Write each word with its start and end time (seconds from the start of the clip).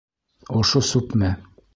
Ошо 0.61 0.81
сүпме? 0.91 1.29